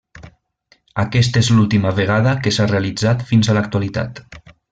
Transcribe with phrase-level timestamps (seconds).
[1.03, 4.25] Aquesta és l'última vegada que s'ha realitzat fins a l'actualitat.